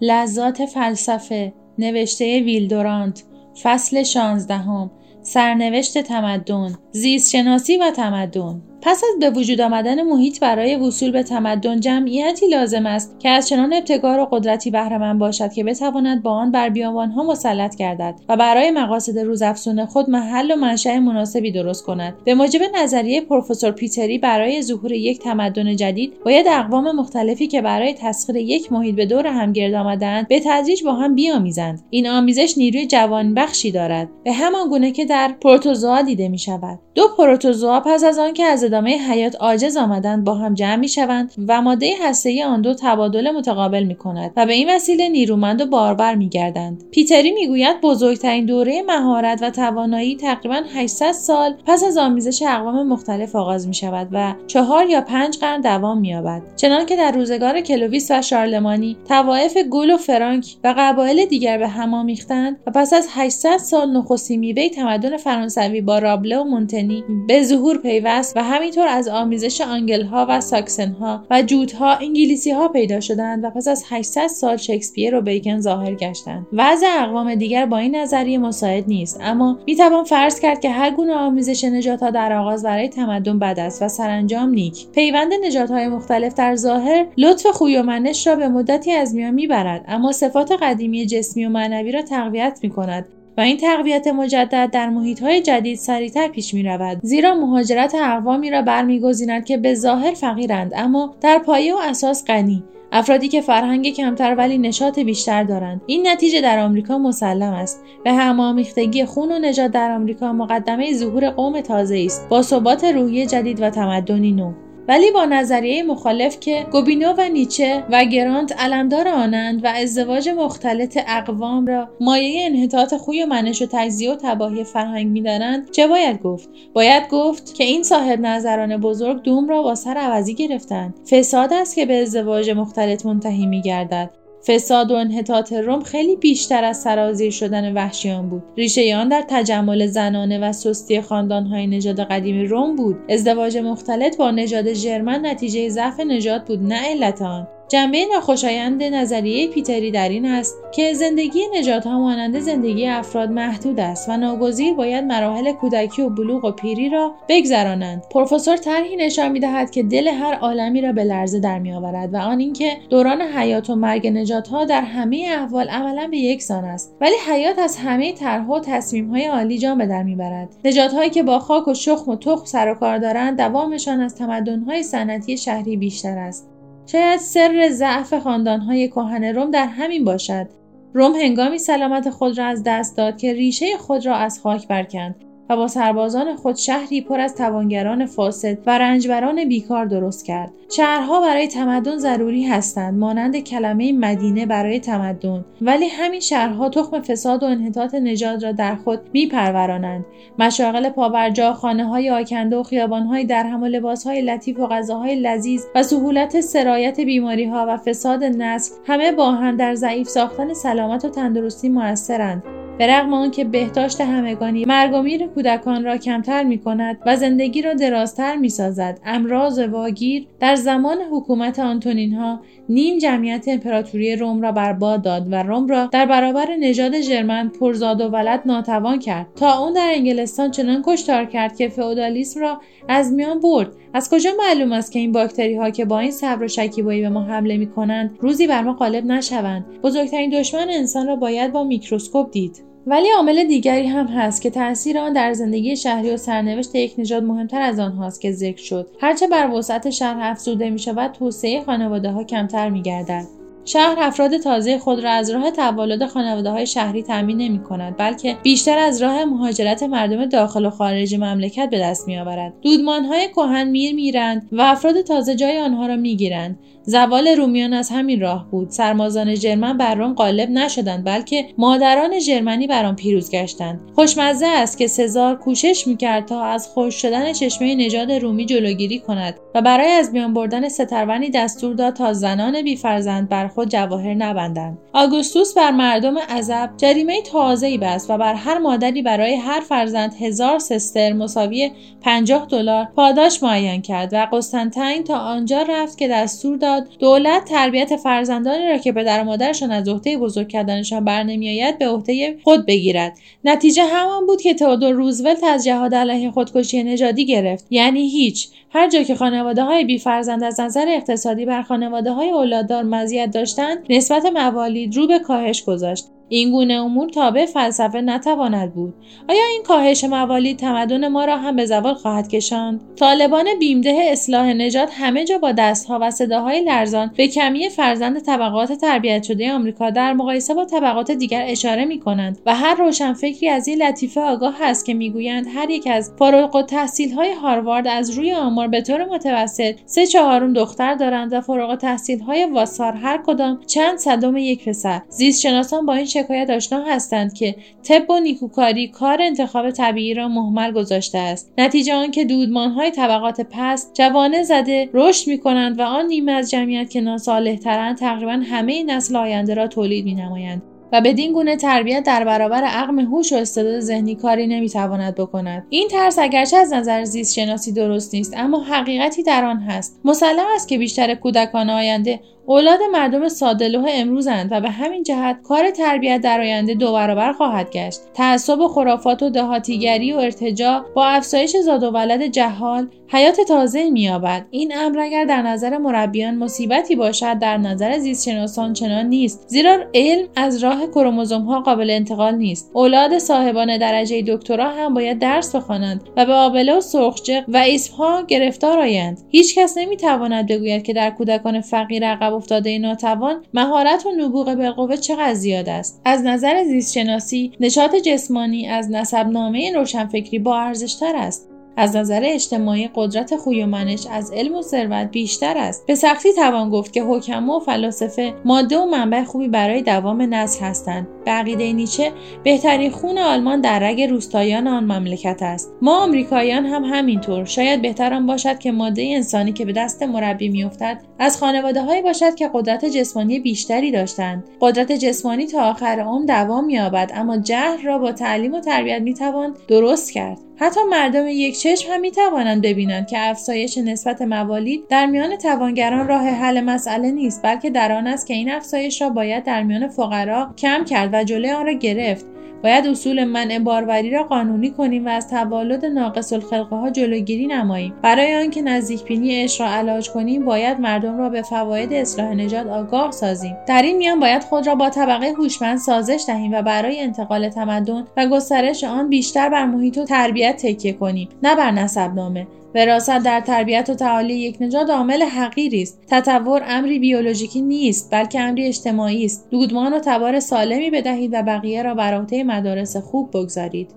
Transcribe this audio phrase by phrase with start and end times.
[0.00, 3.24] لذات فلسفه نوشته ویلدورانت
[3.62, 4.90] فصل شانزدهم
[5.22, 8.62] سرنوشت تمدن زیست شناسی و تمدن.
[8.86, 13.48] پس از به وجود آمدن محیط برای وصول به تمدن جمعیتی لازم است که از
[13.48, 18.36] چنان ابتکار و قدرتی بهرهمند باشد که بتواند با آن بر بیابانها مسلط گردد و
[18.36, 22.14] برای مقاصد روزافزون خود محل و منشأ مناسبی درست کند.
[22.24, 27.94] به موجب نظریه پروفسور پیتری برای ظهور یک تمدن جدید باید اقوام مختلفی که برای
[27.94, 31.82] تسخیر یک محیط به دور هم گرد آمدند به تدریج با هم بیامیزند.
[31.90, 34.08] این آمیزش نیروی جوانبخشی دارد.
[34.24, 38.64] به همان گونه که در پروتوزوا دیده می شود دو پروتوزوا پس از آنکه از
[38.76, 43.30] ادامه حیات عاجز آمدند با هم جمع می شوند و ماده هسته‌ای آن دو تبادل
[43.30, 46.84] متقابل می کند و به این وسیله نیرومند و بارور می گردند.
[46.90, 53.36] پیتری می‌گوید بزرگترین دوره مهارت و توانایی تقریبا 800 سال پس از آمیزش اقوام مختلف
[53.36, 58.10] آغاز می شود و چهار یا پنج قرن دوام می یابد چنانکه در روزگار کلوویس
[58.10, 63.08] و شارلمانی طوایف گول و فرانک و قبایل دیگر به هم آمیختند و پس از
[63.10, 68.55] 800 سال نخستین میوه تمدن فرانسوی با رابله و مونتنی به ظهور پیوست و همین
[68.56, 73.50] همینطور از آمیزش آنگل ها و ساکسن ها و جوت‌ها انگلیسی ها پیدا شدند و
[73.50, 76.46] پس از 800 سال شکسپیر و بیکن ظاهر گشتند.
[76.52, 81.14] وضع اقوام دیگر با این نظریه مساعد نیست اما می‌توان فرض کرد که هر گونه
[81.14, 84.88] آمیزش نجات ها در آغاز برای تمدن بد است و سرانجام نیک.
[84.88, 89.34] پیوند نجات های مختلف در ظاهر لطف خوی و منش را به مدتی از میان
[89.34, 94.70] می‌برد اما صفات قدیمی جسمی و معنوی را تقویت می کند و این تقویت مجدد
[94.72, 99.74] در محیط های جدید سریعتر پیش می رود زیرا مهاجرت اقوامی را برمیگزیند که به
[99.74, 102.64] ظاهر فقیرند اما در پایه و اساس غنی.
[102.92, 105.80] افرادی که فرهنگ کمتر ولی نشاط بیشتر دارند.
[105.86, 111.30] این نتیجه در آمریکا مسلم است به همامیختگی خون و نژاد در آمریکا مقدمه ظهور
[111.30, 114.52] قوم تازه است با ثبات روحی جدید و تمدنی نو.
[114.88, 120.98] ولی با نظریه مخالف که گوبینو و نیچه و گرانت علمدار آنند و ازدواج مختلط
[121.06, 126.22] اقوام را مایه انحطاط خوی و منش و تجزیه و تباهی فرهنگ می‌دانند چه باید
[126.22, 130.94] گفت؟ باید گفت که این صاحب نظران بزرگ دوم را با سر عوضی گرفتند.
[131.10, 134.10] فساد است که به ازدواج مختلط منتهی میگردد.
[134.46, 138.42] فساد و انحطاط روم خیلی بیشتر از سرازیر شدن وحشیان بود.
[138.56, 142.96] ریشه آن در تجمل زنانه و سستی خاندانهای نژاد قدیم روم بود.
[143.08, 147.48] ازدواج مختلط با نژاد ژرمن نتیجه ضعف نژاد بود نه علت آن.
[147.68, 154.08] جنبه ناخوشایند نظریه پیتری در این است که زندگی نژادها مانند زندگی افراد محدود است
[154.08, 158.02] و ناگزیر باید مراحل کودکی و بلوغ و پیری را بگذرانند.
[158.10, 162.38] پروفسور طرحی نشان می‌دهد که دل هر عالمی را به لرزه در میآورد و آن
[162.38, 167.58] اینکه دوران حیات و مرگ نژادها در همه احوال عملا به یکسان است ولی حیات
[167.58, 170.48] از همه طرحها و تصمیمهای عالی جان به در می‌برد.
[170.64, 174.82] نژادهایی که با خاک و شخم و تخم سر و کار دارند دوامشان از تمدنهای
[174.82, 176.55] صنعتی شهری بیشتر است.
[176.86, 180.48] شاید سر ضعف خاندانهای کهن روم در همین باشد.
[180.94, 185.14] روم هنگامی سلامت خود را از دست داد که ریشه خود را از خاک برکند.
[185.50, 190.52] و با سربازان خود شهری پر از توانگران فاسد و رنجبران بیکار درست کرد.
[190.76, 195.44] شهرها برای تمدن ضروری هستند مانند کلمه مدینه برای تمدن.
[195.60, 200.04] ولی همین شهرها تخم فساد و انحطاط نژاد را در خود میپرورانند.
[200.38, 205.82] مشاغل پاورجا خانه های آکنده و خیابانهای درهم و لباسهای لطیف و غذاهای لذیذ و
[205.82, 211.08] سهولت سرایت بیماری ها و فساد نسل همه با هم در ضعیف ساختن سلامت و
[211.08, 212.65] تندرستی موثرند.
[212.78, 217.62] به رغم آنکه بهداشت همگانی مرگ و میر کودکان را کمتر می کند و زندگی
[217.62, 224.42] را درازتر می سازد امراض واگیر در زمان حکومت آنتونین ها نیم جمعیت امپراتوری روم
[224.42, 229.26] را برباد داد و روم را در برابر نژاد ژرمن پرزاد و ولد ناتوان کرد.
[229.36, 233.72] تا اون در انگلستان چنان کشتار کرد که فئودالیسم را از میان برد.
[233.92, 237.08] از کجا معلوم است که این باکتری ها که با این صبر و شکیبایی به
[237.08, 241.64] ما حمله می کنند روزی بر ما غالب نشوند؟ بزرگترین دشمن انسان را باید با
[241.64, 242.65] میکروسکوپ دید.
[242.88, 247.22] ولی عامل دیگری هم هست که تاثیر آن در زندگی شهری و سرنوشت یک نژاد
[247.22, 252.10] مهمتر از آنهاست که ذکر شد هرچه بر وسعت شهر افزوده می شود توسعه خانواده
[252.10, 253.45] ها کمتر می گردد.
[253.66, 258.36] شهر افراد تازه خود را از راه تولد خانواده های شهری تامین نمی کند بلکه
[258.42, 263.28] بیشتر از راه مهاجرت مردم داخل و خارج مملکت به دست می آورد دودمان های
[263.28, 266.58] کهن میر میرند و افراد تازه جای آنها را می گیرند
[266.88, 268.70] زوال رومیان از همین راه بود.
[268.70, 273.80] سرمازان ژرمن بر روم غالب نشدند بلکه مادران ژرمنی بر آن پیروز گشتند.
[273.94, 279.34] خوشمزه است که سزار کوشش می‌کرد تا از خوش شدن چشمه نژاد رومی جلوگیری کند
[279.54, 284.78] و برای از میان بردن سترونی دستور داد تا زنان بیفرزند بر خود جواهر نبندند.
[284.92, 290.58] آگوستوس بر مردم عذب جریمه تازه‌ای بست و بر هر مادری برای هر فرزند هزار
[290.58, 291.70] سستر مساوی
[292.00, 297.96] پنجاه دلار پاداش معین کرد و قسطنطین تا آنجا رفت که دستور داد دولت تربیت
[297.96, 303.18] فرزندانی را که پدر و مادرشان از عهده بزرگ کردنشان برنمیآید به عهده خود بگیرد.
[303.44, 307.66] نتیجه همان بود که تئودور روزولت از جهاد علیه خودکشی نژادی گرفت.
[307.70, 308.48] یعنی هیچ.
[308.70, 313.30] هر جا که خانواده های بی فرزند از نظر اقتصادی بر خانواده های اولاددار مزیت
[313.46, 316.06] داشتند نسبت موالید رو به کاهش گذاشت.
[316.28, 318.94] این گونه امور تابع فلسفه نتواند بود.
[319.28, 324.52] آیا این کاهش موالید تمدن ما را هم به زوال خواهد کشاند؟ طالبان بیمده اصلاح
[324.52, 329.90] نجات همه جا با دستها و صداهای لرزان به کمی فرزند طبقات تربیت شده آمریکا
[329.90, 334.54] در مقایسه با طبقات دیگر اشاره می کنند و هر روشنفکری از این لطیفه آگاه
[334.60, 339.04] هست که می‌گویند هر یک از فارغ تحصیل های هاروارد از روی آمار به طور
[339.04, 344.68] متوسط سه چهارم دختر دارند و فارغ تحصیل های واسار هر کدام چند صدم یک
[344.68, 345.02] پسر.
[345.08, 350.72] زیست با این شکایت آشنا هستند که طب و نیکوکاری کار انتخاب طبیعی را محمل
[350.72, 351.52] گذاشته است.
[351.58, 356.90] نتیجه آنکه دودمانهای طبقات پست جوانه زده رشد می کنند و آن نیمه از جمعیت
[356.90, 362.24] که ناصالحترند تقریبا همه نسل آینده را تولید می نمایند و بدین گونه تربیت در
[362.24, 365.66] برابر عقم هوش و استعداد ذهنی کاری نمی‌تواند بکند.
[365.70, 370.00] این ترس اگرچه از نظر زیست شناسی درست نیست اما حقیقتی در آن هست.
[370.04, 375.70] مسلم است که بیشتر کودکان آینده اولاد مردم سادلوه امروزند و به همین جهت کار
[375.70, 378.00] تربیت در آینده دو برابر خواهد گشت.
[378.14, 384.46] تعصب خرافات و دهاتیگری و ارتجاع با افزایش زاد و ولد جهال حیات تازه مییابد.
[384.50, 390.28] این امر اگر در نظر مربیان مصیبتی باشد در نظر زیستشناسان چنان نیست زیرا علم
[390.36, 392.70] از راه کروموزوم ها قابل انتقال نیست.
[392.74, 398.22] اولاد صاحبان درجه دکترا هم باید درس بخوانند و به آبله و سرخجق و اسمها
[398.28, 399.20] گرفتار آیند.
[399.28, 405.34] هیچکس نمی‌تواند بگوید که در کودکان فقیر عقب افتاده ناتوان مهارت و نبوغ بالقوه چقدر
[405.34, 411.48] زیاد است؟ از نظر زیستشناسی نشاط جسمانی از نسبنامه روشنفکری با ارزشتر است.
[411.76, 415.86] از نظر اجتماعی قدرت خوی و منش از علم و ثروت بیشتر است.
[415.86, 420.64] به سختی توان گفت که حکما و فلاسفه ماده و منبع خوبی برای دوام نسل
[420.64, 421.08] هستند.
[421.24, 422.12] به نیچه
[422.44, 425.72] بهترین خون آلمان در رگ روستایان آن مملکت است.
[425.82, 427.44] ما آمریکاییان هم همینطور.
[427.44, 432.02] شاید بهتر آن باشد که ماده انسانی که به دست مربی میافتد از خانواده هایی
[432.02, 434.44] باشد که قدرت جسمانی بیشتری داشتند.
[434.60, 439.54] قدرت جسمانی تا آخر عمر دوام مییابد اما جهل را با تعلیم و تربیت می‌توان
[439.68, 440.38] درست کرد.
[440.58, 446.08] حتی مردم یک چشم هم می توانند ببینند که افزایش نسبت موالید در میان توانگران
[446.08, 449.88] راه حل مسئله نیست بلکه در آن است که این افزایش را باید در میان
[449.88, 452.35] فقرا کم کرد و جلوی آن را گرفت.
[452.62, 457.94] باید اصول منع باروری را قانونی کنیم و از تولد ناقص الخلقه ها جلوگیری نماییم.
[458.02, 462.66] برای آنکه نزدیک بینی عشق را علاج کنیم باید مردم را به فواید اصلاح نژاد
[462.66, 463.56] آگاه سازیم.
[463.66, 468.04] در این میان باید خود را با طبقه هوشمند سازش دهیم و برای انتقال تمدن
[468.16, 471.28] و گسترش آن بیشتر بر محیط و تربیت تکیه کنیم.
[471.42, 472.46] نه بر نسبنامه.
[472.76, 476.02] وراثت در تربیت و تعالی یک نژاد عامل حقیری است.
[476.08, 479.50] تطور امری بیولوژیکی نیست بلکه امری اجتماعی است.
[479.50, 483.90] دودمان و تبار سالمی بدهید و بقیه را بر عهده مدارس خوب بگذارید.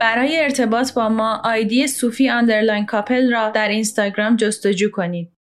[0.00, 5.37] برای ارتباط با ما آیدی صوفی underline کاپل را در اینستاگرام جستجو کنید.